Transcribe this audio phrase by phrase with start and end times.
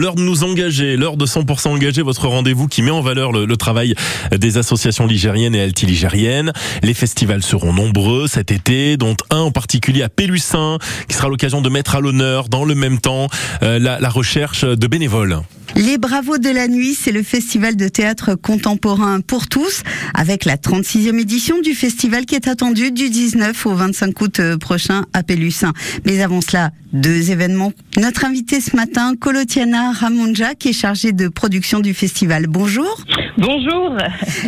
[0.00, 3.56] L'heure de nous engager, l'heure de 100% engager, votre rendez-vous qui met en valeur le,
[3.56, 3.96] travail
[4.30, 6.52] des associations ligériennes et altiligériennes.
[6.84, 11.62] Les festivals seront nombreux cet été, dont un en particulier à Pélussin, qui sera l'occasion
[11.62, 13.26] de mettre à l'honneur dans le même temps
[13.64, 15.40] euh, la, la recherche de bénévoles.
[15.74, 19.82] Les Bravos de la Nuit, c'est le festival de théâtre contemporain pour tous,
[20.14, 24.56] avec la 36e édition du festival qui est attendu du 19 au 25 août euh,
[24.56, 25.72] prochain à Pélussin.
[26.06, 27.72] Mais avant cela, deux événements.
[27.96, 32.46] Notre invité ce matin, Colotiana Ramonja, qui est chargée de production du festival.
[32.48, 33.04] Bonjour.
[33.36, 33.96] Bonjour.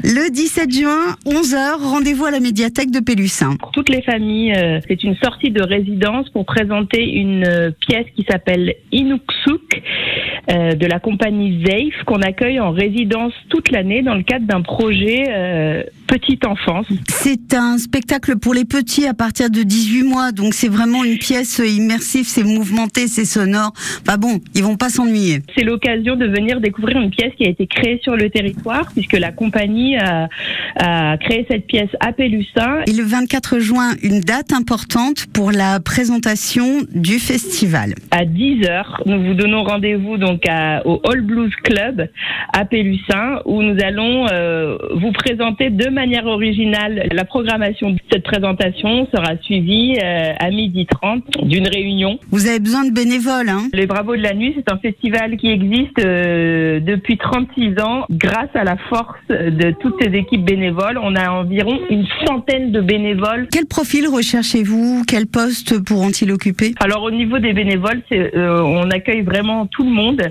[0.02, 3.56] Le 17 juin, 11h, rendez-vous à la médiathèque de Pélussin.
[3.56, 8.06] Pour toutes les familles, euh, c'est une sortie de résidence pour présenter une euh, pièce
[8.16, 9.82] qui s'appelle Inuksuk
[10.50, 14.62] euh, de la compagnie Zeif qu'on accueille en résidence toute l'année dans le cadre d'un
[14.62, 16.86] projet petite enfance.
[17.08, 21.18] C'est un spectacle pour les petits à partir de 18 mois, donc c'est vraiment une
[21.18, 23.72] pièce immersive, c'est mouvementé, c'est sonore.
[24.02, 25.38] Enfin bon, ils vont pas s'ennuyer.
[25.56, 29.12] C'est l'occasion de venir découvrir une pièce qui a été créée sur le territoire puisque
[29.12, 30.28] la compagnie a,
[30.80, 32.80] a créé cette pièce à Pélussin.
[32.88, 37.94] Et le 24 juin, une date importante pour la présentation du festival.
[38.10, 42.08] À 10h, nous vous donnons rendez-vous donc à- au All Blues Club
[42.52, 48.22] à Pélussin où nous allons euh, vous présenter de manière originale la programmation de cette
[48.22, 52.18] présentation sera suivie euh, à 12h30 d'une réunion.
[52.30, 55.48] Vous avez besoin de bénévoles, hein Les Bravos de la Nuit, c'est un festival qui
[55.48, 60.98] existe euh, depuis 36 ans grâce à la force de toutes ces équipes bénévoles.
[61.02, 65.02] On a environ une centaine de bénévoles Quel profil recherchez-vous?
[65.06, 66.72] Quel poste pourront-ils occuper?
[66.80, 70.22] Alors au niveau des bénévoles, euh, on accueille vraiment tout le monde.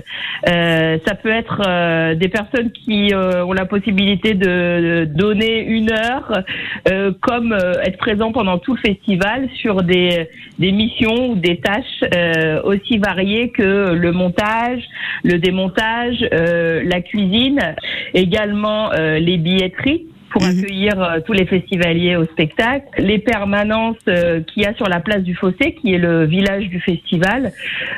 [0.48, 6.42] Euh, ça peut être euh, des personnes qui ont la possibilité de donner une heure,
[6.88, 12.04] euh, comme euh, être présent pendant tout le festival sur des, missions ou des tâches
[12.14, 14.82] euh, aussi variées que le montage,
[15.24, 17.74] le démontage, euh, la cuisine,
[18.14, 20.06] également les billetteries
[20.40, 20.58] pour Mhm.
[20.58, 25.00] accueillir euh, tous les festivaliers au spectacle, les permanences euh, qu'il y a sur la
[25.00, 27.52] place du Fossé, qui est le village du festival.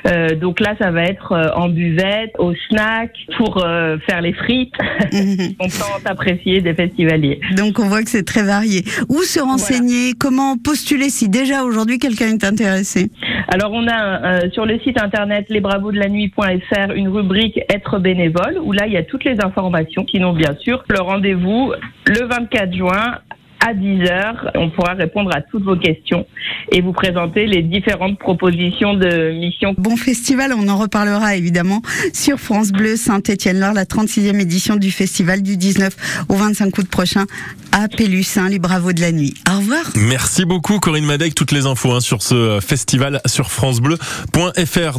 [0.06, 3.64] Euh, donc là, ça va être en buvette, au snack, pour
[4.06, 4.74] faire les frites.
[5.12, 5.54] Mhm.
[5.60, 7.40] On peut apprécier des festivaliers.
[7.56, 8.84] Donc on voit que c'est très varié.
[9.08, 10.14] Où se renseigner?
[10.18, 13.10] Comment postuler si déjà aujourd'hui quelqu'un est intéressé?
[13.48, 18.86] Alors on a euh, sur le site internet lesbravosdelanuit.fr une rubrique être bénévole où là
[18.86, 20.06] il y a toutes les informations.
[20.08, 21.72] Sinon bien sûr le rendez-vous
[22.06, 23.18] le 24 juin
[23.64, 26.26] à 10h, on pourra répondre à toutes vos questions
[26.72, 29.74] et vous présenter les différentes propositions de missions.
[29.78, 31.80] Bon festival, on en reparlera évidemment
[32.12, 37.26] sur France Bleu Saint-Étienne-Laure, la 36e édition du festival du 19 au 25 août prochain
[37.70, 39.34] à Pélussin, les Bravos de la Nuit.
[39.50, 39.82] Au revoir.
[39.96, 44.90] Merci beaucoup Corinne Madec, toutes les infos hein, sur ce festival sur francebleu.fr.